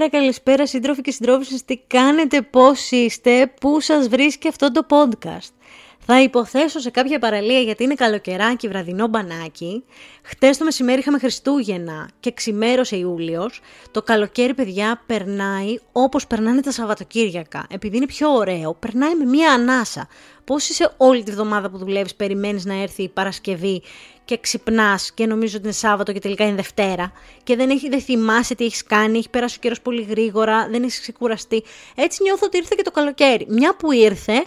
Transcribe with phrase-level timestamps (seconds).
[0.00, 5.52] Καλημέρα, καλησπέρα σύντροφοι και συντρόφισσες, τι κάνετε, πώς είστε, πού σας βρίσκει αυτό το podcast;
[5.98, 9.84] Θα υποθέσω σε κάποια παραλία γιατί είναι καλοκαιράκι, βραδινό μπανάκι.
[10.22, 13.60] Χτες το μεσημέρι είχαμε Χριστούγεννα και ξημέρωσε Ιούλιος.
[13.90, 17.66] Το καλοκαίρι, παιδιά, περνάει όπως περνάνε τα Σαββατοκύριακα.
[17.70, 20.08] Επειδή είναι πιο ωραίο, περνάει με μία ανάσα.
[20.44, 23.82] Πώς είσαι όλη τη βδομάδα που δουλεύεις, περιμένεις να έρθει η Παρασκευή
[24.30, 27.12] και ξυπνάς και νομίζω ότι είναι Σάββατο και τελικά είναι Δευτέρα
[27.42, 30.82] και δεν, έχει, δεν θυμάσαι τι έχεις κάνει, έχει περάσει ο καιρός πολύ γρήγορα, δεν
[30.82, 31.64] έχει ξεκουραστεί.
[31.94, 33.46] Έτσι νιώθω ότι ήρθε και το καλοκαίρι.
[33.48, 34.44] Μια που ήρθε,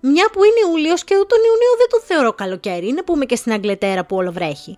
[0.00, 2.88] μια που είναι Ιούλιος και τον Ιουνίο δεν το θεωρώ καλοκαίρι.
[2.88, 4.76] Είναι που είμαι και στην Αγγλετέρα που όλο βρέχει.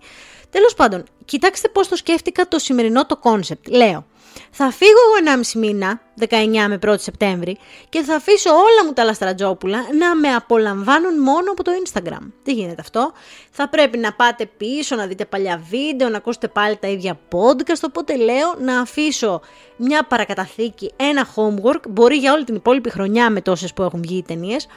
[0.49, 3.67] Τέλος πάντων, κοιτάξτε πώς το σκέφτηκα το σημερινό το concept.
[3.67, 4.05] Λέω,
[4.51, 7.57] θα φύγω εγώ 1,5 μήνα, 19 με 1 Σεπτέμβρη,
[7.89, 12.31] και θα αφήσω όλα μου τα λαστρατζόπουλα να με απολαμβάνουν μόνο από το Instagram.
[12.43, 13.11] Τι γίνεται αυτό;
[13.51, 17.81] Θα πρέπει να πάτε πίσω, να δείτε παλιά βίντεο, να ακούσετε πάλι τα ίδια podcast,
[17.85, 19.41] οπότε λέω να αφήσω
[19.77, 24.17] μια παρακαταθήκη, ένα homework, μπορεί για όλη την υπόλοιπη χρονιά με τόσες που έχουν βγει
[24.17, 24.67] οι ταινίες,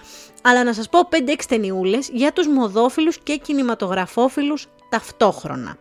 [0.42, 5.76] αλλά να σας πω 5-6 ταινιούλες για τους μοδόφιλους και κινηματογραφόφιλους ταυτόχρονα.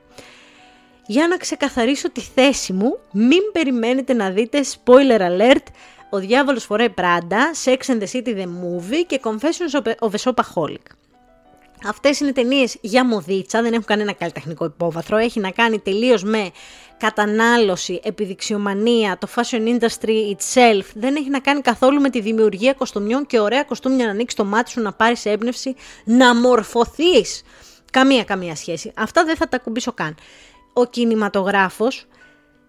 [1.10, 5.66] Για να ξεκαθαρίσω τη θέση μου, μην περιμένετε να δείτε spoiler alert,
[6.10, 10.86] ο διάβολος φοράει πράντα, Sex and the City the Movie και Confessions of a Shopaholic.
[11.86, 16.52] Αυτές είναι ταινίες για μοδίτσα, δεν έχουν κανένα καλλιτεχνικό υπόβαθρο, έχει να κάνει τελείως με
[16.98, 23.26] κατανάλωση, επιδειξιομανία, το fashion industry itself, δεν έχει να κάνει καθόλου με τη δημιουργία κοστομιών
[23.26, 27.44] και ωραία κοστούμια να ανοίξει το μάτι σου, να πάρεις έμπνευση, να μορφωθείς.
[27.92, 28.92] Καμία, καμία σχέση.
[28.96, 30.16] Αυτά δεν θα τα κουμπίσω καν
[30.74, 32.08] ο κινηματογράφος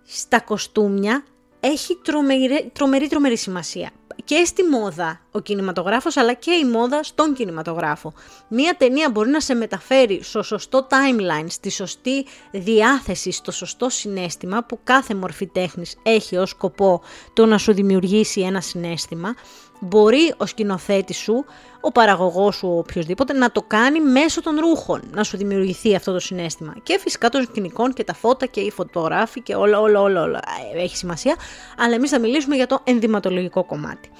[0.03, 1.25] στα κοστούμια
[1.61, 3.91] έχει τρομερή, τρομερή, τρομερή σημασία.
[4.25, 8.13] Και στη μόδα ο κινηματογράφος αλλά και η μόδα στον κινηματογράφο.
[8.49, 14.65] Μία ταινία μπορεί να σε μεταφέρει στο σωστό timeline, στη σωστή διάθεση, στο σωστό συνέστημα
[14.65, 17.03] που κάθε μορφή τέχνης έχει ως σκοπό
[17.33, 19.35] το να σου δημιουργήσει ένα συνέστημα
[19.81, 21.45] μπορεί ο σκηνοθέτης σου,
[21.81, 26.12] ο παραγωγός σου, ο οποιοδήποτε, να το κάνει μέσω των ρούχων, να σου δημιουργηθεί αυτό
[26.12, 26.75] το συνέστημα.
[26.83, 30.41] Και φυσικά των σκηνικών και τα φώτα και οι φωτογράφοι και όλα, όλα, όλα, όλα
[30.75, 31.37] ε, έχει σημασία,
[31.79, 34.11] αλλά εμείς θα μιλήσουμε για το ενδυματολογικό κομμάτι.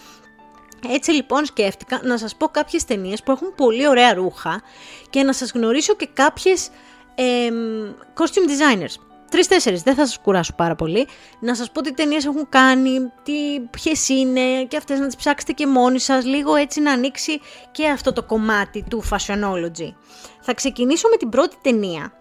[0.89, 4.63] Έτσι λοιπόν σκέφτηκα να σας πω κάποιες ταινίες που έχουν πολύ ωραία ρούχα
[5.11, 6.69] και να σας γνωρίσω και κάποιες
[7.15, 7.49] ε,
[8.15, 11.07] costume designers Τρει-τέσσερι, δεν θα σας κουράσω πάρα πολύ.
[11.41, 13.13] Να σας πω τι ταινίες έχουν κάνει,
[13.71, 17.89] ποιες είναι και αυτές να τις ψάξετε και μόνοι σας, λίγο έτσι να ανοίξει και
[17.89, 19.95] αυτό το κομμάτι του fashionology.
[20.41, 22.13] Θα ξεκινήσω με την πρώτη ταινία,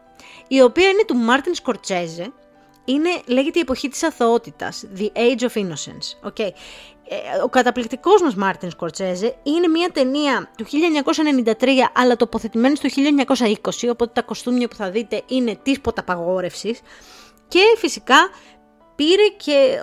[0.48, 2.34] η οποία είναι του Μάρτιν Σκορτσέζε.
[2.90, 6.30] Είναι, λέγεται η εποχή της αθωότητας, The Age of Innocence.
[6.30, 6.52] Okay.
[7.12, 10.66] Ε, ο καταπληκτικός μας Μάρτιν Σκορτσέζε είναι μια ταινία του
[11.60, 12.90] 1993 αλλά τοποθετημένη στο
[13.82, 16.80] 1920 οπότε τα κοστούμια που θα δείτε είναι της ποτοαπαγόρευσης
[17.48, 18.30] και φυσικά
[19.00, 19.80] πήρε και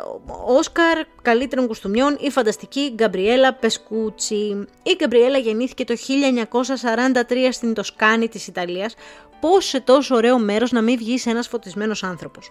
[0.47, 4.67] Όσκαρ καλύτερων κοστούμιων η φανταστική Γκαμπριέλα Πεσκούτσι.
[4.83, 8.95] Η Γκαμπριέλα γεννήθηκε το 1943 στην Τοσκάνη της Ιταλίας
[9.51, 12.51] πώς σε τόσο ωραίο μέρος να μην βγεις ένας φωτισμένος άνθρωπος.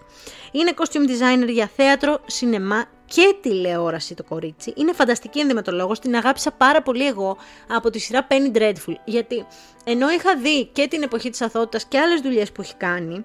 [0.52, 4.72] Είναι costume designer για θέατρο, σινεμά και τηλεόραση το κορίτσι.
[4.76, 7.36] Είναι φανταστική ενδυματολόγος, την αγάπησα πάρα πολύ εγώ
[7.68, 9.46] από τη σειρά Penny Dreadful, γιατί
[9.84, 13.24] ενώ είχα δει και την εποχή της αθότητας και άλλες δουλειές που έχει κάνει,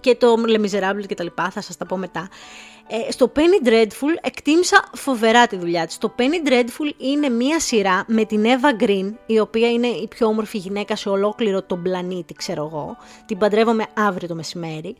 [0.00, 2.28] και το Le Miserable και τα λοιπά, θα σας τα πω μετά,
[2.88, 5.98] ε, στο Penny Dreadful εκτίμησα φοβερά τη δουλειά της.
[5.98, 10.26] Το Penny Dreadful είναι μία σειρά με την Eva Green, η οποία είναι η πιο
[10.26, 12.96] όμορφη γυναίκα σε ολόκληρο τον πλανήτη, ξέρω εγώ.
[13.26, 14.96] Την παντρεύομαι αύριο το μεσημέρι.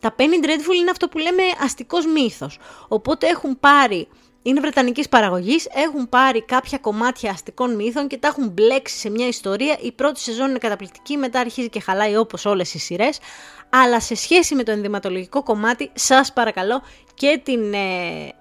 [0.00, 2.58] Τα Penny Dreadful είναι αυτό που λέμε αστικός μύθος.
[2.88, 4.08] Οπότε έχουν πάρει
[4.46, 9.26] είναι βρετανικής παραγωγής, έχουν πάρει κάποια κομμάτια αστικών μύθων και τα έχουν μπλέξει σε μια
[9.26, 9.76] ιστορία.
[9.80, 13.18] Η πρώτη σεζόν είναι καταπληκτική, μετά αρχίζει και χαλάει όπως όλες οι σειρές.
[13.70, 16.82] Αλλά σε σχέση με το ενδυματολογικό κομμάτι, σας παρακαλώ
[17.14, 17.78] και την ε,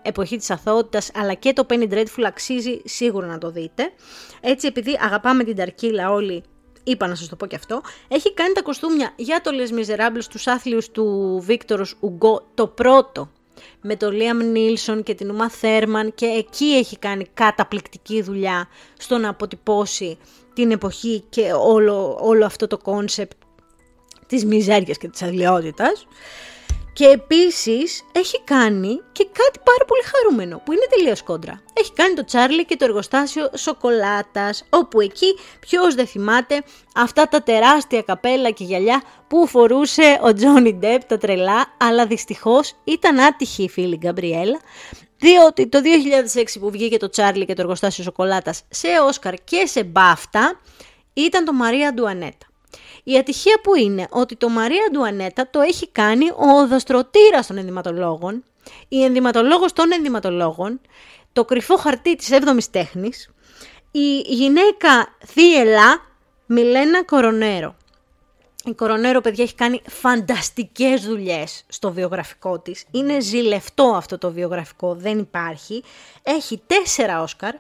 [0.02, 3.92] εποχή της αθωότητας αλλά και το Penny Dreadful αξίζει σίγουρα να το δείτε.
[4.42, 6.44] Έτσι, επειδή αγαπάμε την νταρκίλα όλοι
[6.84, 10.24] είπα να σας το πω και αυτό, έχει κάνει τα κοστούμια για το Les Miserables
[10.30, 13.30] τους άθλιους του Βίκτορος Ουγκό το πρώτο
[13.82, 18.68] με τον Λίαμ Νίσον και την Ούμα Θέρμαν και εκεί έχει κάνει καταπληκτική δουλειά
[18.98, 20.18] στο να αποτυπώσει
[20.54, 23.42] την εποχή και όλο, όλο αυτό το κόνσεπτ
[24.28, 26.08] της μιζέριας και της αθλιότητας.
[26.94, 31.62] Και επίσης έχει κάνει και κάτι πάρα πολύ χαρούμενο που είναι τελείως κόντρα.
[31.74, 36.64] Έχει κάνει το Τσάρλι και το εργοστάσιο σοκολάτας όπου εκεί ποιος δεν θυμάται
[36.96, 42.74] αυτά τα τεράστια καπέλα και γυαλιά που φορούσε ο Τζόνι Ντεπ τα τρελά αλλά δυστυχώς
[42.84, 44.60] ήταν άτυχη η φίλη Γκαμπριέλα
[45.18, 45.80] διότι το
[46.34, 50.60] 2006 που βγήκε το Τσάρλι και το εργοστάσιο σοκολάτας σε Όσκαρ και σε Μπάφτα
[51.14, 52.46] ήταν το Μαρία Ντουανέτα.
[53.04, 58.44] Η ατυχία που είναι ότι το Μαρία Ντουανέτα το έχει κάνει ο οδοστρωτήρας των ενδυματολόγων
[58.88, 60.82] η ενδυματολόγος των ενδυματολόγων,
[61.34, 63.30] το κρυφό χαρτί της 7ης τέχνης,
[63.92, 66.02] η γυναίκα θύελα
[66.46, 67.76] Μιλένα Κορονέρο.
[68.66, 72.86] Η Κορονέρο, παιδιά, έχει κάνει φανταστικές δουλειές στο βιογραφικό της.
[72.92, 75.84] Είναι ζηλευτό αυτό το βιογραφικό, δεν υπάρχει.
[76.24, 77.54] Έχει τέσσερα Όσκαρ,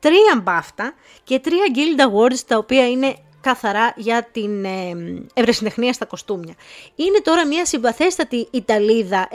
[0.00, 0.94] τρία μπάφτα
[1.24, 4.94] και τρία Guild Awards, τα οποία είναι καθαρά για την ε,
[5.34, 6.54] ευρεσιτεχνία στα κοστούμια.
[6.94, 9.28] Είναι τώρα μια συμπαθέστατη Ιταλίδα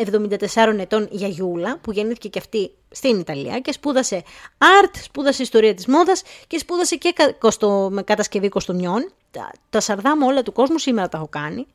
[0.53, 4.23] 74 ετών γιαγιούλα που γεννήθηκε και αυτή στην Ιταλία και σπούδασε
[4.57, 9.11] art, σπούδασε ιστορία της μόδας και σπούδασε και κοστο, με κατασκευή κοστομιών.
[9.31, 11.67] Τα, τα σαρδάμα όλα του κόσμου σήμερα τα έχω κάνει.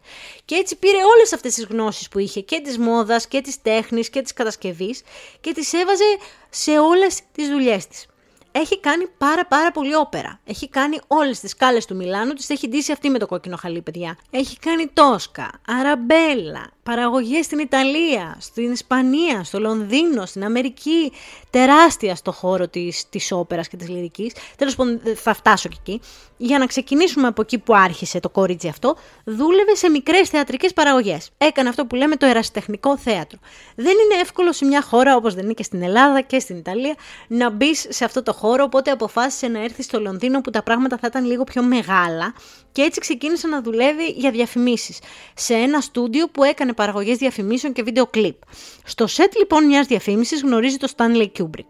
[0.45, 4.11] Και έτσι πήρε όλες αυτές τις γνώσεις που είχε και της μόδας και της τέχνης
[4.11, 5.03] και της κατασκευής
[5.41, 6.05] και τις έβαζε
[6.51, 8.07] σε όλες τις δουλειές της
[8.53, 10.41] έχει κάνει πάρα πάρα πολύ όπερα.
[10.45, 13.83] Έχει κάνει όλες τις σκάλες του Μιλάνου, τις έχει ντύσει αυτή με το κόκκινο χαλί,
[13.83, 14.19] παιδιά.
[14.31, 21.13] Έχει κάνει Τόσκα, Αραμπέλα, παραγωγές στην Ιταλία, στην Ισπανία, στο Λονδίνο, στην Αμερική,
[21.51, 24.33] τεράστια στο χώρο της, της όπερας και της λυρικής.
[24.57, 26.01] Τέλος πάντων θα φτάσω και εκεί.
[26.37, 31.31] Για να ξεκινήσουμε από εκεί που άρχισε το κορίτσι αυτό, δούλευε σε μικρές θεατρικές παραγωγές.
[31.39, 33.39] Έκανε αυτό που λέμε το ερασιτεχνικό θέατρο.
[33.75, 36.95] Δεν είναι εύκολο σε μια χώρα όπως δεν είναι και στην Ελλάδα και στην Ιταλία
[37.29, 40.97] να μπεις σε αυτό το χώρο, οπότε αποφάσισε να έρθει στο Λονδίνο που τα πράγματα
[40.97, 42.35] θα ήταν λίγο πιο μεγάλα
[42.73, 44.99] και έτσι ξεκίνησε να δουλεύει για διαφημίσεις
[45.35, 48.37] σε ένα στούντιο που έκανε παραγωγές διαφημίσεων και βίντεο κλιπ.
[48.85, 51.69] Στο σετ λοιπόν μιας διαφήμισης γνωρίζει το Stanley Kubrick,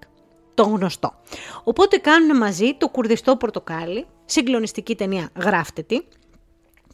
[0.54, 1.14] το γνωστό.
[1.64, 6.04] Οπότε κάνουν μαζί το κουρδιστό πορτοκάλι, συγκλονιστική ταινία γράφτετη,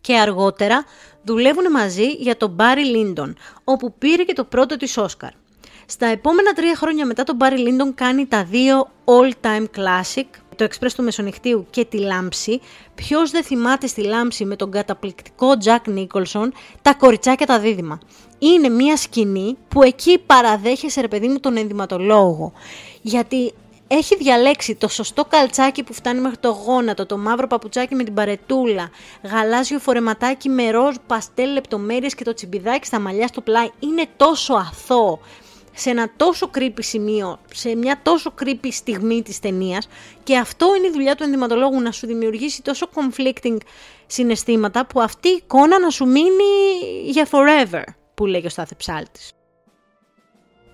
[0.00, 0.84] και αργότερα
[1.22, 3.32] δουλεύουν μαζί για τον Barry Lyndon,
[3.64, 5.30] όπου πήρε και το πρώτο της Όσκαρ.
[5.88, 10.24] Στα επόμενα τρία χρόνια μετά τον Barry Lyndon κάνει τα δύο all-time classic,
[10.56, 12.60] το Express του Μεσονυχτίου και τη Λάμψη.
[12.94, 16.52] Ποιος δεν θυμάται στη Λάμψη με τον καταπληκτικό Τζακ Νίκολσον,
[16.82, 17.98] τα κοριτσάκια τα δίδυμα.
[18.38, 22.52] Είναι μια σκηνή που εκεί παραδέχεσαι ρε παιδί μου τον ενδυματολόγο.
[23.02, 23.52] Γιατί
[23.88, 28.14] έχει διαλέξει το σωστό καλτσάκι που φτάνει μέχρι το γόνατο, το μαύρο παπουτσάκι με την
[28.14, 28.90] παρετούλα,
[29.22, 33.70] γαλάζιο φορεματάκι με ροζ παστέλ λεπτομέρειες και το τσιμπιδάκι στα μαλλιά στο πλάι.
[33.78, 35.18] Είναι τόσο αθώο
[35.76, 39.88] σε ένα τόσο creepy σημείο, σε μια τόσο creepy στιγμή της ταινίας.
[40.22, 43.56] και αυτό είναι η δουλειά του ενδυματολόγου να σου δημιουργήσει τόσο conflicting
[44.06, 46.44] συναισθήματα που αυτή η εικόνα να σου μείνει
[47.04, 47.82] για forever,
[48.14, 49.32] που λέγει ο Στάθε Ψάλτης.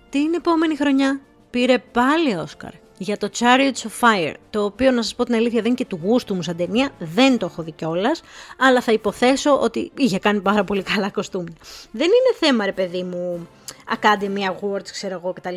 [0.08, 1.20] Την επόμενη χρονιά
[1.50, 5.60] πήρε πάλι Όσκαρ για το Chariots of Fire, το οποίο να σας πω την αλήθεια
[5.60, 8.22] δεν είναι και του γούστου μου σαν ταινία, δεν το έχω δει κιόλας,
[8.58, 11.55] αλλά θα υποθέσω ότι είχε κάνει πάρα πολύ καλά κοστούμια.
[11.90, 13.48] Δεν είναι θέμα ρε παιδί μου
[13.88, 15.55] Academy Awards, ξέρω εγώ κτλ.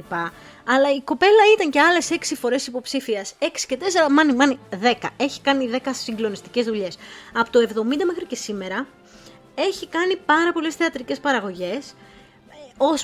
[0.65, 3.33] Αλλά η κοπέλα ήταν και άλλες 6 φορές υποψήφιας.
[3.39, 5.09] 6 και 4, μάνι, μάνι, 10.
[5.17, 6.97] Έχει κάνει 10 συγκλονιστικές δουλειές.
[7.33, 8.87] Από το 70 μέχρι και σήμερα
[9.55, 11.93] έχει κάνει πάρα πολλές θεατρικές παραγωγές.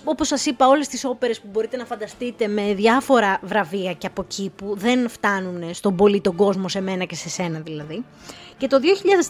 [0.04, 4.22] Όπως σας είπα όλες τις όπερες που μπορείτε να φανταστείτε με διάφορα βραβεία και από
[4.22, 8.06] εκεί που δεν φτάνουν στον πολύ τον κόσμο σε μένα και σε σένα δηλαδή.
[8.62, 8.78] Και το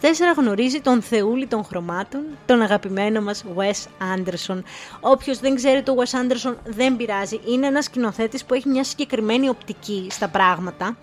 [0.01, 3.85] 2004 γνωρίζει τον θεούλη των χρωμάτων, τον αγαπημένο μας Wes
[4.15, 4.61] Anderson.
[4.99, 9.49] Όποιος δεν ξέρει το Wes Anderson δεν πειράζει, είναι ένας σκηνοθέτης που έχει μια συγκεκριμένη
[9.49, 10.97] οπτική στα πράγματα.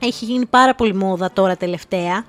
[0.00, 2.24] Έχει γίνει πάρα πολύ μόδα τώρα τελευταία.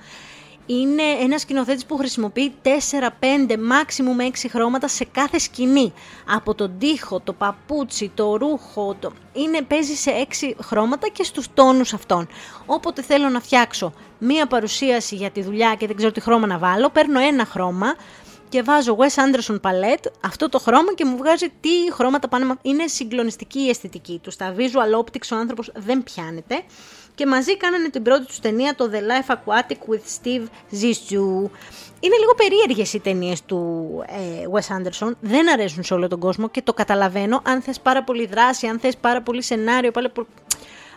[0.65, 5.93] Είναι ένας σκηνοθέτης που χρησιμοποιεί 4, 5, maximum 6 χρώματα σε κάθε σκηνή.
[6.27, 9.11] Από τον τοίχο, το παπούτσι, το ρούχο, το...
[9.33, 12.27] Είναι, παίζει σε 6 χρώματα και στους τόνους αυτών.
[12.65, 16.57] Όποτε θέλω να φτιάξω μία παρουσίαση για τη δουλειά και δεν ξέρω τι χρώμα να
[16.57, 17.95] βάλω, παίρνω ένα χρώμα
[18.53, 22.55] και βάζω Wes Anderson Palette, αυτό το χρώμα και μου βγάζει τι χρώματα πάνε.
[22.61, 24.33] Είναι συγκλονιστική η αισθητική τους.
[24.33, 26.63] Στα visual optics ο άνθρωπος δεν πιάνεται.
[27.15, 31.49] Και μαζί κάνανε την πρώτη τους ταινία το The Life Aquatic with Steve Zissou.
[31.99, 36.49] Είναι λίγο περίεργες οι ταινίες του ε, Wes Anderson, δεν αρέσουν σε όλο τον κόσμο
[36.49, 37.41] και το καταλαβαίνω.
[37.45, 40.11] Αν θες πάρα πολύ δράση, αν θες πάρα πολύ σενάριο, πάρα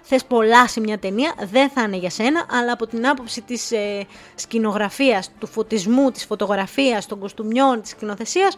[0.03, 3.73] θες πολλά σε μια ταινία, δεν θα είναι για σένα, αλλά από την άποψη της
[3.73, 8.57] ε, σκηνογραφίας, του φωτισμού, της φωτογραφίας, των κοστούμιών, της σκηνοθεσίας,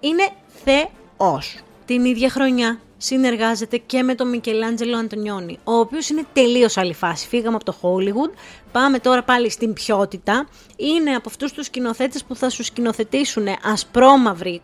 [0.00, 0.28] είναι
[0.64, 1.62] θεός.
[1.88, 7.28] Την ίδια χρονιά συνεργάζεται και με τον Μικελάντζελο Αντωνιόνι, ο οποίος είναι τελείως άλλη φάση.
[7.28, 8.30] Φύγαμε από το Hollywood,
[8.72, 10.48] πάμε τώρα πάλι στην ποιότητα.
[10.76, 14.60] Είναι από αυτούς τους σκηνοθέτες που θα σου σκηνοθετήσουν ασπρόμαυρη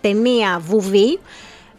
[0.00, 1.18] ταινία βουβή,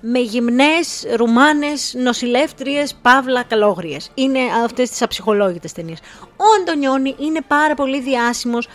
[0.02, 4.12] με γυμνές, ρουμάνες, νοσηλεύτριες, παύλα, καλόγριες.
[4.14, 6.00] Είναι αυτές τις αψυχολόγητες ταινίες.
[6.22, 8.68] Ο Αντωνιόνι είναι πάρα πολύ διάσημος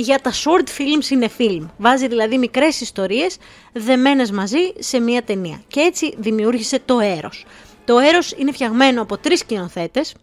[0.00, 1.66] για τα short films είναι film.
[1.78, 3.36] Βάζει δηλαδή μικρές ιστορίες
[3.72, 5.62] δεμένες μαζί σε μία ταινία.
[5.68, 7.44] Και έτσι δημιούργησε το Έρος.
[7.84, 10.14] Το Έρος είναι φτιαγμένο από τρεις σκηνοθέτες,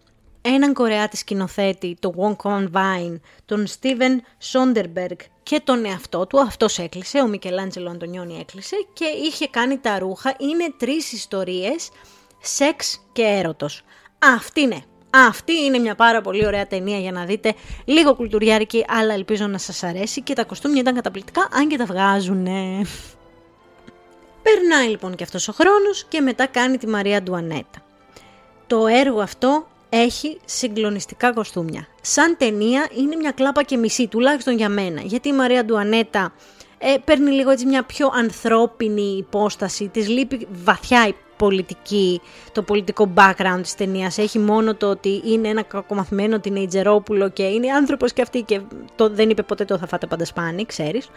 [0.41, 4.17] έναν Κορεάτη σκηνοθέτη, τον Wong Kong Vine, τον Steven
[4.51, 9.99] Sonderberg και τον εαυτό του, αυτός έκλεισε, ο Μικελάντζελο Αντωνιώνη έκλεισε και είχε κάνει τα
[9.99, 11.89] ρούχα, είναι τρεις ιστορίες,
[12.41, 13.83] σεξ και έρωτος.
[14.19, 14.83] Αυτή είναι,
[15.13, 17.53] αυτή είναι μια πάρα πολύ ωραία ταινία για να δείτε,
[17.86, 21.86] λίγο κουλτουριάρικη, αλλά ελπίζω να σας αρέσει και τα κοστούμια ήταν καταπληκτικά, αν και τα
[21.86, 22.82] βγάζουνε.
[24.43, 27.82] Περνάει λοιπόν και αυτός ο χρόνος και μετά κάνει τη Μαρία Ντουανέτα.
[28.67, 31.88] Το έργο αυτό έχει συγκλονιστικά κοστούμια.
[32.01, 36.34] Σαν ταινία είναι μια κλάπα και μισή, τουλάχιστον για μένα, γιατί η Μαρία Ντουανέτα
[36.77, 42.21] ε, παίρνει λίγο έτσι μια πιο ανθρώπινη υπόσταση, της λείπει βαθιά η πολιτική,
[42.51, 44.17] το πολιτικό background της ταινίας.
[44.17, 48.62] Έχει μόνο το ότι είναι ένα κακομαθημένο τινεϊτζερόπουλο και είναι άνθρωπος και αυτή και
[48.95, 51.09] το, δεν είπε ποτέ το θα φάτε πάντα σπάνι, ξέρεις.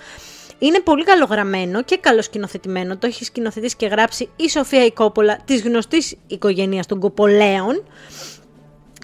[0.59, 2.97] Είναι πολύ καλογραμμένο και καλοσκηνοθετημένο.
[2.97, 7.85] Το έχει σκηνοθετήσει και γράψει η Σοφία η Κόπολα της γνωστής οικογένειας των Κοπολέων.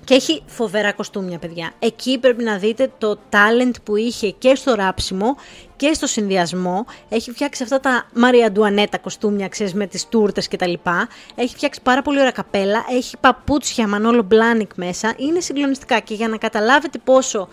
[0.05, 1.73] Και έχει φοβερά κοστούμια, παιδιά.
[1.79, 5.37] Εκεί πρέπει να δείτε το talent που είχε και στο ράψιμο
[5.83, 6.87] και στο συνδυασμό.
[7.09, 11.09] Έχει φτιάξει αυτά τα Μαρία Αντουανέτα κοστούμια, ξέρεις, με τις τούρτες και τα λοιπά.
[11.35, 12.85] Έχει φτιάξει πάρα πολύ ωραία καπέλα.
[12.91, 15.15] Έχει παπούτσια Μανόλο Μπλάνικ μέσα.
[15.17, 17.49] Είναι συγκλονιστικά και για να καταλάβετε πόσο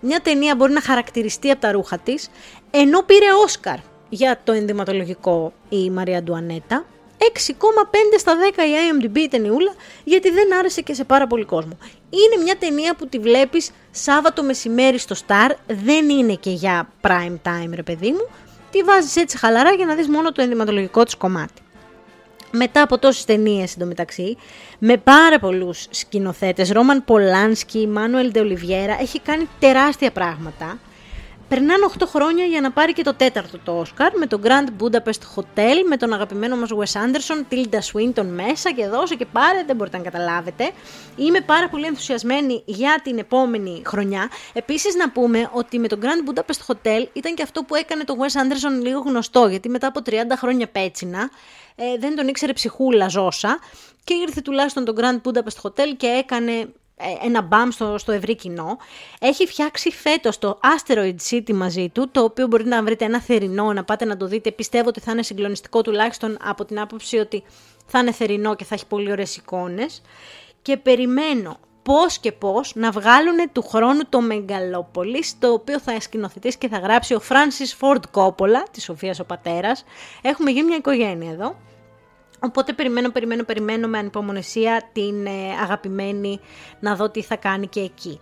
[0.00, 2.28] μια ταινία μπορεί να χαρακτηριστεί από τα ρούχα της,
[2.70, 3.78] ενώ πήρε Όσκαρ
[4.08, 6.84] για το ενδυματολογικό η Μαρία Ντουανέτα,
[7.18, 11.78] 6,5 στα 10 η IMDb η ταινιούλα, γιατί δεν άρεσε και σε πάρα πολύ κόσμο.
[12.10, 13.70] Είναι μια ταινία που τη βλέπεις
[14.02, 18.28] Σάββατο μεσημέρι στο Star, δεν είναι και για prime time ρε παιδί μου,
[18.70, 21.62] τη βάζεις έτσι χαλαρά για να δεις μόνο το ενδυματολογικό της κομμάτι.
[22.50, 24.36] Μετά από τόσες ταινίες εντωμεταξύ,
[24.78, 30.78] με πάρα πολλούς σκηνοθέτες, Ρόμαν Πολάνσκι, Μάνουελ Ντεολιβιέρα, έχει κάνει τεράστια πράγματα
[31.48, 35.20] Περνάνε 8 χρόνια για να πάρει και το τέταρτο το Όσκαρ με το Grand Budapest
[35.34, 39.76] Hotel, με τον αγαπημένο μας Wes Anderson, Tilda Swinton μέσα και δώσε και πάρε, δεν
[39.76, 40.70] μπορείτε να καταλάβετε.
[41.16, 44.30] Είμαι πάρα πολύ ενθουσιασμένη για την επόμενη χρονιά.
[44.52, 48.16] Επίσης να πούμε ότι με το Grand Budapest Hotel ήταν και αυτό που έκανε το
[48.18, 51.30] Wes Anderson λίγο γνωστό, γιατί μετά από 30 χρόνια πέτσινα
[51.76, 53.58] ε, δεν τον ήξερε ψυχούλα Ζώσα
[54.04, 56.66] και ήρθε τουλάχιστον το Grand Budapest Hotel και έκανε ε,
[57.24, 58.78] ένα μπαμ στο, στο ευρύ κοινό.
[59.20, 63.72] Έχει φτιάξει φέτος το Asteroid City μαζί του, το οποίο μπορείτε να βρείτε ένα θερινό,
[63.72, 64.50] να πάτε να το δείτε.
[64.50, 67.42] Πιστεύω ότι θα είναι συγκλονιστικό τουλάχιστον από την άποψη ότι
[67.86, 70.02] θα είναι θερινό και θα έχει πολύ ωραίες εικόνες.
[70.62, 76.58] Και περιμένω πώς και πώς να βγάλουν του χρόνου το Μεγαλόπολης, το οποίο θα σκηνοθετήσει
[76.58, 79.84] και θα γράψει ο Francis Ford Coppola, της Σοφίας ο πατέρας.
[80.22, 81.56] Έχουμε γίνει μια οικογένεια εδώ.
[82.46, 85.30] Οπότε περιμένω, περιμένω, περιμένω με ανυπομονησία την ε,
[85.62, 86.40] αγαπημένη
[86.80, 88.20] να δω τι θα κάνει και εκεί.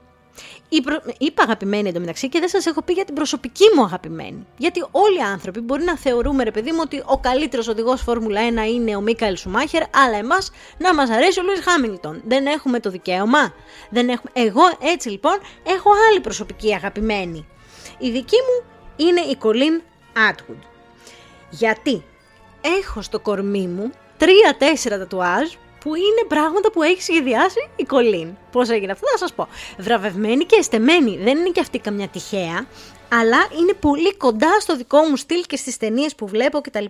[1.18, 4.46] Είπα αγαπημένη εντωμεταξύ και δεν σας έχω πει για την προσωπική μου αγαπημένη.
[4.56, 8.40] Γιατί όλοι οι άνθρωποι μπορεί να θεωρούμε ρε παιδί μου ότι ο καλύτερος οδηγός Φόρμουλα
[8.66, 12.22] 1 είναι ο Μίκαελ Σουμάχερ, αλλά εμάς να μας αρέσει ο Λουίς Χάμιλτον.
[12.24, 13.54] Δεν έχουμε το δικαίωμα.
[13.90, 14.30] Δεν έχουμε...
[14.32, 14.62] Εγώ
[14.92, 17.46] έτσι λοιπόν έχω άλλη προσωπική αγαπημένη.
[17.98, 18.70] Η δική μου
[19.06, 19.82] είναι η Κολίν
[20.28, 20.62] Άτγουντ.
[21.50, 22.04] Γιατί
[22.80, 25.48] έχω στο κορμί μου τρία-τέσσερα τατουάζ
[25.80, 28.36] που είναι πράγματα που έχει σχεδιάσει η Κολίν.
[28.52, 29.48] Πώς έγινε αυτό, θα σας πω.
[29.78, 31.18] Βραβευμένη και εστεμένη.
[31.22, 32.66] Δεν είναι και αυτή καμιά τυχαία,
[33.08, 36.84] αλλά είναι πολύ κοντά στο δικό μου στυλ και στις ταινίες που βλέπω κτλ.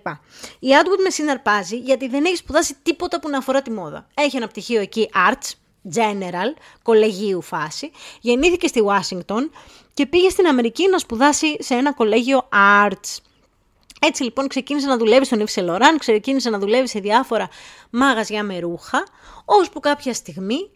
[0.59, 4.07] Η Άντγουτ με συναρπάζει γιατί δεν έχει σπουδάσει τίποτα που να αφορά τη μόδα.
[4.15, 5.53] Έχει ένα πτυχίο εκεί Arts,
[5.95, 7.91] General, κολεγίου φάση.
[8.21, 9.51] Γεννήθηκε στη Ουάσιγκτον
[9.95, 13.19] και πήγε στην Αμερική να σπουδάσει σε ένα κολέγιο Arts.
[14.07, 17.49] Έτσι λοιπόν ξεκίνησε να δουλεύει στον Yves Saint ξεκίνησε να δουλεύει σε διάφορα
[17.91, 19.07] μάγαζιά με ρούχα,
[19.45, 20.71] ώσπου κάποια στιγμή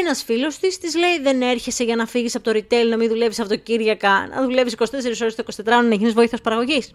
[0.00, 3.08] ένας φίλος της της λέει δεν έρχεσαι για να φύγεις από το retail, να μην
[3.08, 4.84] δουλεύεις Αυτοκύριακα, να δουλεύεις 24
[5.20, 6.94] ώρες το 24 να γίνεις βοήθος παραγωγής.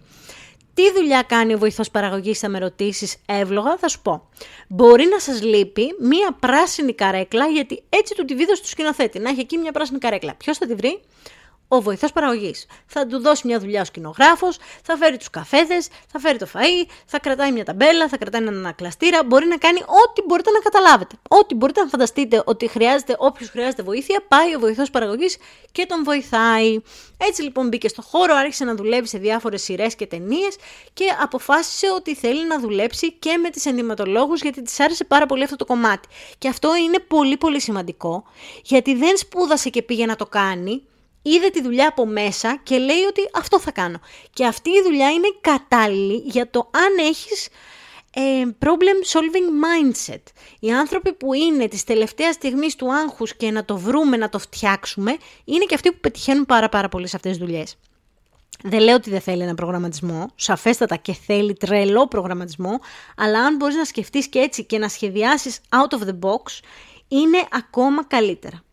[0.73, 4.29] Τι δουλειά κάνει ο βοηθός παραγωγής, θα με ρωτήσεις εύλογα, θα σου πω.
[4.67, 9.19] Μπορεί να σας λείπει μία πράσινη καρέκλα, γιατί έτσι του τη βίδωσε στο σκηνοθέτη.
[9.19, 10.35] Να έχει εκεί μία πράσινη καρέκλα.
[10.35, 10.99] Ποιος θα τη βρει,
[11.71, 12.65] ο βοηθός παραγωγής.
[12.85, 16.89] Θα του δώσει μια δουλειά ο σκηνογράφος, θα φέρει τους καφέδες, θα φέρει το φαΐ,
[17.05, 19.23] θα κρατάει μια ταμπέλα, θα κρατάει έναν ανακλαστήρα.
[19.23, 21.15] Μπορεί να κάνει ό,τι μπορείτε να καταλάβετε.
[21.29, 25.37] Ό,τι μπορείτε να φανταστείτε ότι χρειάζεται, όποιος χρειάζεται βοήθεια, πάει ο βοηθός παραγωγής
[25.71, 26.81] και τον βοηθάει.
[27.17, 30.55] Έτσι λοιπόν μπήκε στο χώρο, άρχισε να δουλεύει σε διάφορες σειρές και ταινίες
[30.93, 35.43] και αποφάσισε ότι θέλει να δουλέψει και με τις ενδυματολόγου γιατί της άρεσε πάρα πολύ
[35.43, 36.07] αυτό το κομμάτι.
[36.37, 38.23] Και αυτό είναι πολύ πολύ σημαντικό
[38.63, 40.83] γιατί δεν σπούδασε και πήγε να το κάνει
[41.29, 43.99] είδε τη δουλειά από μέσα και λέει ότι αυτό θα κάνω.
[44.33, 47.47] Και αυτή η δουλειά είναι κατάλληλη για το αν έχεις
[48.13, 48.21] ε,
[48.59, 50.21] problem solving mindset.
[50.59, 54.39] Οι άνθρωποι που είναι της τελευταίας στιγμής του άγχους και να το βρούμε, να το
[54.39, 57.77] φτιάξουμε, είναι και αυτοί που πετυχαίνουν πάρα πάρα πολύ σε αυτές τις δουλειές.
[58.63, 62.79] Δεν λέω ότι δεν θέλει ένα προγραμματισμό, σαφέστατα και θέλει τρελό προγραμματισμό,
[63.17, 66.59] αλλά αν μπορείς να σκεφτείς και έτσι και να σχεδιάσεις out of the box,
[67.07, 68.63] είναι ακόμα καλύτερα.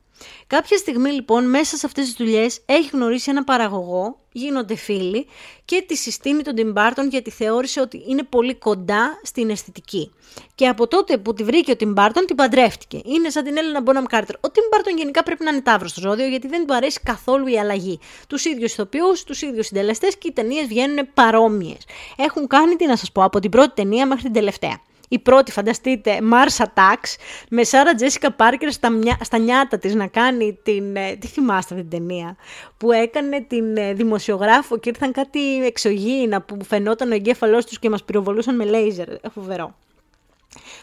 [0.47, 5.27] Κάποια στιγμή λοιπόν μέσα σε αυτές τις δουλειές έχει γνωρίσει ένα παραγωγό, γίνονται φίλοι
[5.65, 10.13] και τη συστήνει τον Tim Burton γιατί θεώρησε ότι είναι πολύ κοντά στην αισθητική.
[10.55, 13.01] Και από τότε που τη βρήκε ο Tim Burton την παντρεύτηκε.
[13.05, 14.35] Είναι σαν την Έλληνα Bonham Carter.
[14.41, 17.47] Ο Tim Burton γενικά πρέπει να είναι τάβρος στο ζώδιο γιατί δεν του αρέσει καθόλου
[17.47, 17.99] η αλλαγή.
[18.29, 21.79] Τους ίδιους ηθοποιούς, τους ίδιους συντελεστές και οι ταινίες βγαίνουν παρόμοιες.
[22.17, 25.53] Έχουν κάνει, τι να σας πω, από την πρώτη ταινία μέχρι την τελευταία η πρώτη,
[25.53, 27.17] φανταστείτε, Mars Attacks,
[27.51, 28.89] με Σάρα Τζέσικα Πάρκερ στα,
[29.21, 30.97] στα νιάτα της να κάνει την...
[30.97, 32.37] Ε, τι θυμάστε αυτή την ταινία,
[32.77, 37.91] που έκανε την ε, δημοσιογράφο και ήρθαν κάτι εξωγήινα που φαινόταν ο εγκέφαλός τους και
[37.91, 39.09] μας πυροβολούσαν με λέιζερ.
[39.09, 39.75] Ε, φοβερό.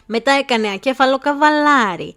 [0.06, 2.14] Μετά έκανε ακέφαλο καβαλάρι,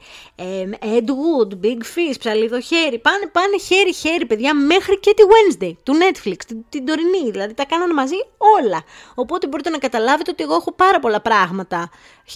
[0.79, 3.00] Ed Wood, Big Fish, ψαλίδο χέρι.
[3.00, 7.32] Πάνε, πάνε χέρι-χέρι, παιδιά, μέχρι και τη Wednesday του Netflix, την, την τωρινή.
[7.32, 8.84] Δηλαδή τα κάνανε μαζί όλα.
[9.15, 11.89] Οπότε μπορείτε να καταλάβετε ότι εγώ έχω πάρα πολλά πράγματα.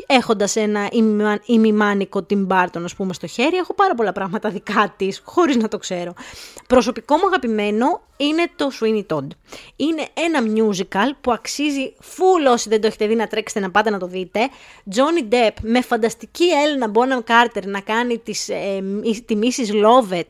[0.05, 0.89] Έχοντας ένα
[1.45, 5.67] ημιμάνικο Tim Burton, ας πούμε, στο χέρι, έχω πάρα πολλά πράγματα δικά της, χωρίς να
[5.67, 6.13] το ξέρω.
[6.67, 9.27] Προσωπικό μου αγαπημένο είναι το Sweeney Todd.
[9.75, 13.89] Είναι ένα musical που αξίζει full όσοι δεν το έχετε δει να τρέξετε να πάτε
[13.89, 14.49] να το δείτε.
[14.95, 18.83] Johnny Depp με φανταστική Έλληνα Bonham Carter να κάνει τις, ε,
[19.25, 19.85] τη Mrs.
[19.85, 20.29] Lovett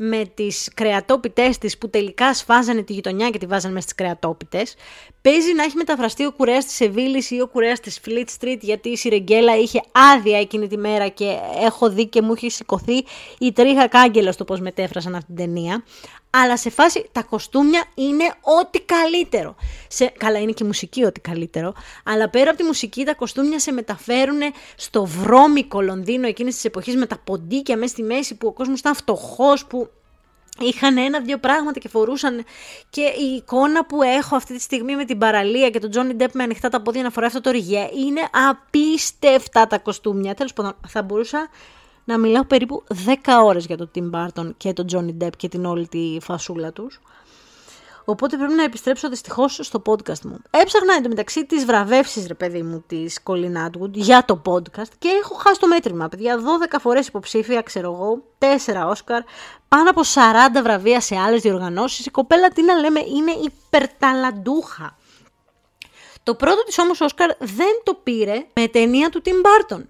[0.00, 4.74] με τις κρεατόπιτές της που τελικά σφάζανε τη γειτονιά και τη βάζανε μέσα στις κρεατόπιτες.
[5.22, 8.88] Παίζει να έχει μεταφραστεί ο κουρέας της Σεβίλης ή ο κουρέας της Fleet Street γιατί
[8.88, 9.80] η Σιρεγγέλα είχε
[10.14, 13.04] άδεια εκείνη τη μέρα και έχω δει και μου έχει σηκωθεί
[13.38, 15.84] η τρίχα κάγκελο στο πώς μετέφρασαν αυτή την ταινία
[16.42, 18.24] αλλά σε φάση τα κοστούμια είναι
[18.60, 19.56] ό,τι καλύτερο.
[19.88, 23.58] Σε, καλά, είναι και η μουσική ό,τι καλύτερο, αλλά πέρα από τη μουσική τα κοστούμια
[23.58, 24.40] σε μεταφέρουν
[24.76, 28.78] στο βρώμικο Λονδίνο εκείνης της εποχής με τα ποντίκια μέσα στη μέση που ο κόσμος
[28.78, 29.90] ήταν φτωχός, που
[30.60, 32.44] είχαν ένα-δύο πράγματα και φορούσαν
[32.90, 36.34] και η εικόνα που έχω αυτή τη στιγμή με την παραλία και τον Τζόνι Ντέπ
[36.34, 40.34] με ανοιχτά τα πόδια να φοράει αυτό το ριγέ είναι απίστευτα τα κοστούμια.
[40.34, 41.48] Τέλος πάντων, θα μπορούσα
[42.08, 45.64] να μιλάω περίπου 10 ώρες για τον Tim Burton και τον Johnny Depp και την
[45.64, 47.00] όλη τη φασούλα τους.
[48.04, 50.36] Οπότε πρέπει να επιστρέψω δυστυχώς στο podcast μου.
[50.50, 55.34] Έψαχνα εντωμεταξύ τις βραβεύσεις, ρε παιδί μου, της Colin Atwood για το podcast και έχω
[55.34, 56.08] χάσει το μέτρημα.
[56.08, 59.22] Παιδιά, 12 φορές υποψήφια, ξέρω εγώ, 4 Όσκαρ,
[59.68, 62.06] πάνω από 40 βραβεία σε άλλες διοργανώσεις.
[62.06, 64.96] Η κοπέλα, τι να λέμε, είναι υπερταλαντούχα.
[66.22, 69.82] Το πρώτο της όμως Όσκαρ δεν το πήρε με ταινία του Tim Burton.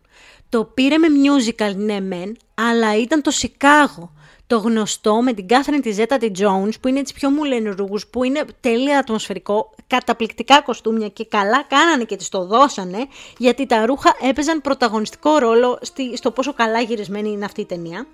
[0.48, 4.12] Το πήρε με musical, ναι μεν, αλλά ήταν το Σικάγο.
[4.46, 8.24] Το γνωστό με την Κάθριν τη Ζέτα τη Jones, που είναι τις πιο μουλενρούγους, που
[8.24, 13.06] είναι τέλεια ατμοσφαιρικό, καταπληκτικά κοστούμια και καλά κάνανε και τις το δώσανε,
[13.38, 15.78] γιατί τα ρούχα έπαιζαν πρωταγωνιστικό ρόλο
[16.14, 18.06] στο πόσο καλά γυρισμένη είναι αυτή η ταινία.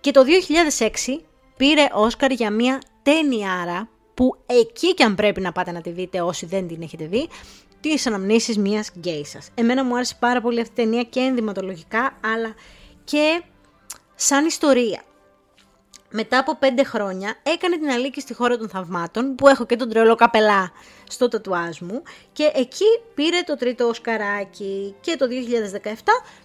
[0.00, 0.24] Και το
[0.78, 0.88] 2006
[1.56, 6.20] πήρε Όσκαρ για μια ταινιάρα που εκεί και αν πρέπει να πάτε να τη δείτε
[6.20, 7.28] όσοι δεν την έχετε δει,
[7.80, 9.48] τις αναμνήσεις μιας γκέι σας.
[9.54, 12.54] Εμένα μου άρεσε πάρα πολύ αυτή η ταινία και ενδυματολογικά, αλλά
[13.04, 13.42] και
[14.14, 15.02] σαν ιστορία
[16.10, 19.88] μετά από πέντε χρόνια έκανε την αλήκη στη χώρα των θαυμάτων που έχω και τον
[19.88, 20.70] τρελό καπελά
[21.08, 25.26] στο τατουάζ μου και εκεί πήρε το τρίτο οσκαράκι και το
[25.82, 25.88] 2017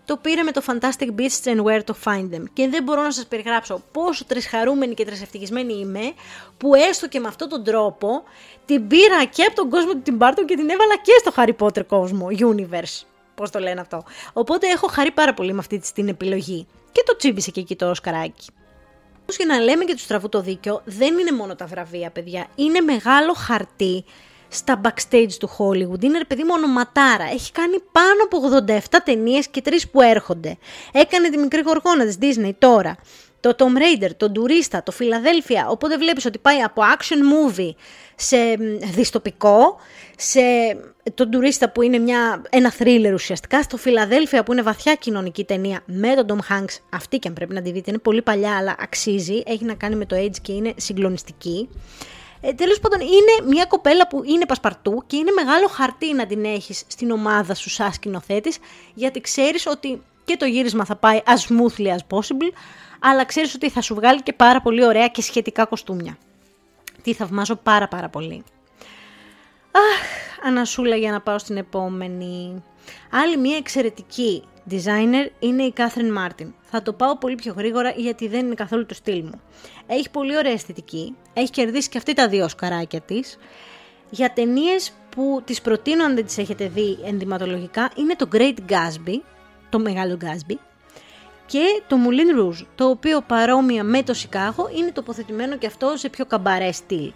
[0.06, 3.12] το πήρε με το Fantastic Beasts and Where to Find Them και δεν μπορώ να
[3.12, 6.14] σας περιγράψω πόσο τρισχαρούμενη και τρισευτυχισμένη είμαι
[6.58, 8.24] που έστω και με αυτόν τον τρόπο
[8.66, 11.66] την πήρα και από τον κόσμο του την Barton και την έβαλα και στο Harry
[11.66, 14.04] Potter κόσμο, universe, πώς το λένε αυτό.
[14.34, 17.90] Οπότε έχω χαρεί πάρα πολύ με αυτή την επιλογή και το τσίμπησε και εκεί το
[17.90, 18.50] οσκαράκι.
[19.26, 22.48] Και να λέμε και του στραβού το δίκιο, δεν είναι μόνο τα βραβεία, παιδιά.
[22.56, 24.06] Είναι μεγάλο χαρτί
[24.48, 26.04] στα backstage του Hollywood.
[26.04, 27.24] Είναι ρε παιδί μου ονοματάρα.
[27.24, 30.58] Έχει κάνει πάνω από 87 ταινίες και τρεις που έρχονται.
[30.92, 32.96] Έκανε τη μικρή γοργόνα της Disney τώρα.
[33.40, 35.68] Το Tomb Raider, το Τουρίστα, το Φιλαδέλφια.
[35.70, 37.72] Οπότε βλέπεις ότι πάει από action movie
[38.16, 38.38] σε
[38.94, 39.78] διστοπικό,
[40.18, 40.42] σε
[41.14, 45.82] τον Τουρίστα που είναι μια, ένα θρίλερ ουσιαστικά, στο Φιλαδέλφια που είναι βαθιά κοινωνική ταινία
[45.86, 48.76] με τον Tom Hanks, αυτή και αν πρέπει να τη δείτε, είναι πολύ παλιά αλλά
[48.80, 51.70] αξίζει, έχει να κάνει με το age και είναι συγκλονιστική.
[52.42, 56.46] Ε, Τέλος πάντων, είναι μια κοπέλα που είναι πασπαρτού και είναι μεγάλο χαρτί να την
[56.46, 58.58] έχεις στην ομάδα σου σαν σκηνοθέτης,
[58.94, 62.52] γιατί ξέρεις ότι και το γύρισμα θα πάει as smoothly as possible,
[63.00, 66.18] αλλά ξέρεις ότι θα σου βγάλει και πάρα πολύ ωραία και σχετικά κοστούμια.
[67.04, 68.44] Τι θαυμάζω πάρα πάρα πολύ.
[69.72, 72.64] Αχ, ανασούλα για να πάω στην επόμενη.
[73.12, 76.54] Άλλη μια εξαιρετική designer είναι η Κάθριν Μάρτιν.
[76.62, 79.42] Θα το πάω πολύ πιο γρήγορα γιατί δεν είναι καθόλου το στυλ μου.
[79.88, 83.38] Έχει πολύ ωραία αισθητική, έχει κερδίσει και αυτή τα δύο σκαράκια της.
[84.10, 89.20] Για ταινίες που τις προτείνω αν δεν τις έχετε δει ενδυματολογικά είναι το Great Gatsby,
[89.70, 90.56] το μεγάλο Gatsby,
[91.54, 96.10] και το Moulin Rouge, το οποίο παρόμοια με το Σικάγο είναι τοποθετημένο και αυτό σε
[96.10, 97.12] πιο καμπαρέ στυλ.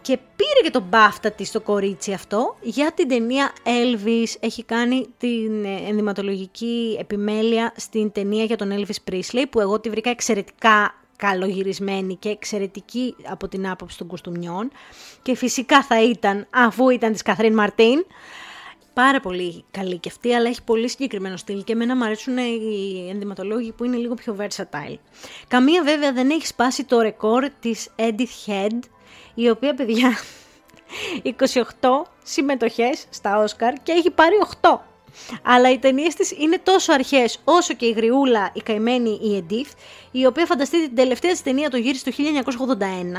[0.00, 4.34] Και πήρε και τον μπάφτα της το κορίτσι αυτό για την ταινία Elvis.
[4.40, 9.90] Έχει κάνει την ε, ενδυματολογική επιμέλεια στην ταινία για τον Elvis Presley που εγώ τη
[9.90, 14.70] βρήκα εξαιρετικά καλογυρισμένη και εξαιρετική από την άποψη των κουστούμιών
[15.22, 18.04] και φυσικά θα ήταν αφού ήταν της Καθρίν Μαρτίν
[18.92, 23.08] πάρα πολύ καλή και αυτή, αλλά έχει πολύ συγκεκριμένο στυλ και εμένα μου αρέσουν οι
[23.10, 24.98] ενδυματολόγοι που είναι λίγο πιο versatile.
[25.48, 28.78] Καμία βέβαια δεν έχει σπάσει το ρεκόρ της Edith Head,
[29.34, 30.18] η οποία παιδιά
[31.22, 31.32] 28
[32.22, 34.78] συμμετοχές στα Όσκαρ και έχει πάρει 8.
[35.42, 39.72] Αλλά οι ταινίες της είναι τόσο αρχές όσο και η γριούλα, η καημένη η Edith,
[40.10, 42.12] η οποία φανταστείτε την τελευταία της ταινία το γύρισε το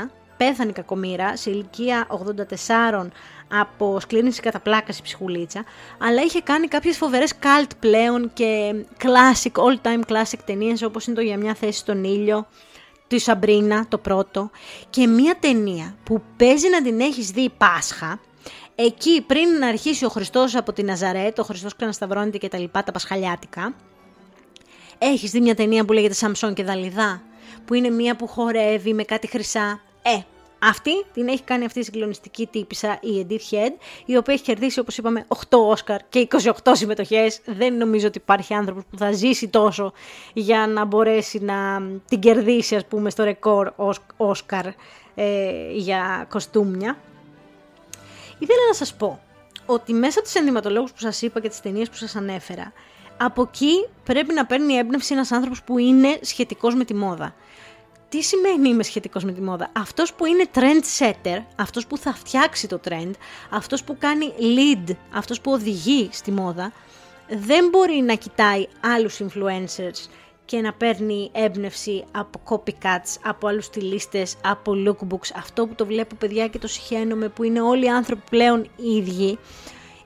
[0.04, 3.06] 1981, πέθανε κακομήρα σε ηλικία 84
[3.60, 5.64] από σκλήρινση κατά πλάκα η ψυχουλίτσα,
[5.98, 11.16] αλλά είχε κάνει κάποιες φοβερές cult πλέον και classic, all time classic ταινίες όπως είναι
[11.16, 12.46] το «Για μια θέση στον ήλιο»,
[13.06, 14.50] τη Σαμπρίνα, το πρώτο,
[14.90, 18.20] και μια ταινία που παίζει να την έχεις δει Πάσχα,
[18.74, 22.82] εκεί πριν να αρχίσει ο Χριστός από τη Ναζαρέτ, ο Χριστός ξανασταυρώνεται και τα λοιπά,
[22.82, 23.74] τα πασχαλιάτικα,
[24.98, 27.22] έχεις δει μια ταινία που λέγεται Σαμσόν και Δαλιδά,
[27.64, 29.80] που είναι μια που χορεύει με κάτι χρυσά.
[30.02, 30.18] Ε,
[30.62, 33.72] αυτή την έχει κάνει αυτή η συγκλονιστική τύπησα η Edith Head,
[34.04, 37.40] η οποία έχει κερδίσει όπως είπαμε 8 Όσκαρ και 28 συμμετοχές.
[37.46, 39.92] Δεν νομίζω ότι υπάρχει άνθρωπος που θα ζήσει τόσο
[40.32, 43.72] για να μπορέσει να την κερδίσει ας πούμε στο ρεκόρ
[44.16, 44.66] Όσκαρ
[45.14, 46.96] ε, για κοστούμια.
[48.38, 49.20] Ήθελα να σας πω
[49.66, 52.72] ότι μέσα από τις ενδυματολόγους που σας είπα και τις ταινίες που σας ανέφερα,
[53.16, 57.34] από εκεί πρέπει να παίρνει έμπνευση ένας άνθρωπος που είναι σχετικός με τη μόδα
[58.12, 62.14] τι σημαίνει είμαι σχετικός με τη μόδα; Αυτός που είναι trend setter, αυτός που θα
[62.14, 63.10] φτιάξει το trend,
[63.50, 66.72] αυτός που κάνει lead, αυτός που οδηγεί στη μόδα,
[67.28, 70.08] δεν μπορεί να κοιτάει άλλους influencers
[70.44, 76.14] και να παίρνει έμπνευση από copycats, από άλλους στυλίστες, από lookbooks, αυτό που το βλέπω
[76.14, 79.38] παιδιά και το συχαίνομαι που είναι όλοι οι άνθρωποι πλέον οι ίδιοι,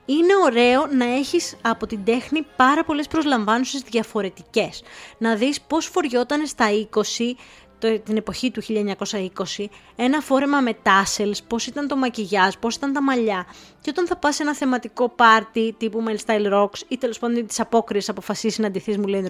[0.05, 4.83] είναι ωραίο να έχεις από την τέχνη πάρα πολλές προσλαμβάνουσες διαφορετικές.
[5.17, 7.35] Να δεις πώς φοριόταν στα 20
[7.79, 13.01] την εποχή του 1920, ένα φόρεμα με τάσελς, πώς ήταν το μακιγιάζ, πώς ήταν τα
[13.01, 13.45] μαλλιά.
[13.81, 17.47] Και όταν θα πας σε ένα θεματικό πάρτι τύπου Mel Style Rocks ή τέλος πάντων
[17.47, 19.27] τις απόκριες αποφασίσεις να αντιθείς μου λένε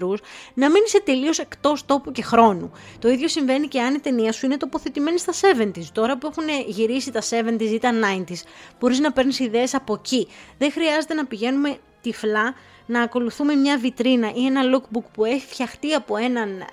[0.54, 2.72] να μην είσαι τελείως εκτός τόπου και χρόνου.
[2.98, 5.84] Το ίδιο συμβαίνει και αν η ταινία σου είναι τοποθετημένη στα 70s.
[5.92, 8.42] Τώρα που έχουν γυρίσει τα 70s ή τα 90s,
[8.80, 10.28] μπορείς να παίρνεις ιδέες από εκεί.
[10.58, 12.54] Δεν χρειάζεται να πηγαίνουμε τυφλά
[12.86, 16.64] να ακολουθούμε μια βιτρίνα ή ένα lookbook που έχει φτιαχτεί από έναν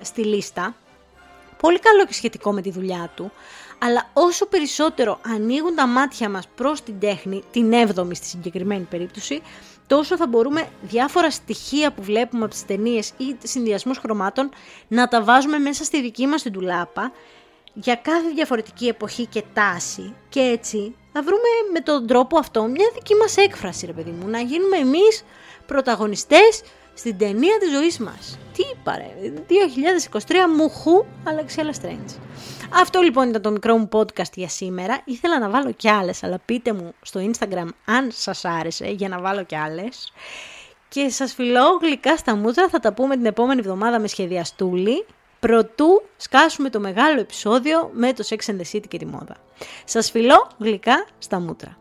[0.00, 0.74] στυλίστα
[1.60, 3.32] πολύ καλό και σχετικό με τη δουλειά του,
[3.78, 9.42] αλλά όσο περισσότερο ανοίγουν τα μάτια μας προς την τέχνη, την έβδομη στη συγκεκριμένη περίπτωση,
[9.86, 14.50] τόσο θα μπορούμε διάφορα στοιχεία που βλέπουμε από τις ταινίες ή συνδυασμούς χρωμάτων
[14.88, 17.12] να τα βάζουμε μέσα στη δική μας την τουλάπα
[17.74, 22.90] για κάθε διαφορετική εποχή και τάση και έτσι να βρούμε με τον τρόπο αυτό μια
[22.94, 25.24] δική μας έκφραση ρε παιδί μου, να γίνουμε εμείς
[25.66, 26.62] πρωταγωνιστές
[26.94, 28.38] στην ταινία της ζωής μας.
[28.52, 29.32] Τι είπα ρε,
[30.12, 30.18] 2023
[30.56, 32.16] μουχού Αλεξιέλα Strange.
[32.74, 35.00] Αυτό λοιπόν ήταν το μικρό μου podcast για σήμερα.
[35.04, 39.20] Ήθελα να βάλω κι άλλες, αλλά πείτε μου στο Instagram αν σας άρεσε για να
[39.20, 40.12] βάλω κι άλλες.
[40.88, 45.06] Και σας φιλώ γλυκά στα μούτρα, θα τα πούμε την επόμενη εβδομάδα με σχεδιαστούλη.
[45.40, 49.36] Προτού σκάσουμε το μεγάλο επεισόδιο με το Sex and the City και τη μόδα.
[49.84, 51.76] Σας φιλώ γλυκά στα μούτρα.